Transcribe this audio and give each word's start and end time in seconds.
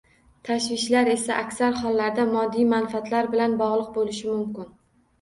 Tashvishlar 0.47 1.11
esa 1.15 1.35
aksar 1.41 1.77
hollarda 1.83 2.27
moddiy 2.33 2.69
manfaatlar 2.75 3.33
bilan 3.39 3.57
bog`liq 3.65 3.97
bo`lishi 4.03 4.35
mumkin 4.37 4.79